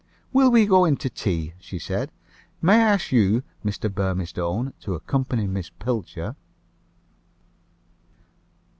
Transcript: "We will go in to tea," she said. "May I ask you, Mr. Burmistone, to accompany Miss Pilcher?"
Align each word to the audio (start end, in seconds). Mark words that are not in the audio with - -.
"We 0.33 0.49
will 0.49 0.65
go 0.67 0.85
in 0.85 0.97
to 0.97 1.11
tea," 1.11 1.53
she 1.59 1.77
said. 1.77 2.11
"May 2.59 2.73
I 2.73 2.93
ask 2.93 3.11
you, 3.11 3.43
Mr. 3.63 3.87
Burmistone, 3.87 4.73
to 4.79 4.95
accompany 4.95 5.45
Miss 5.45 5.69
Pilcher?" 5.69 6.35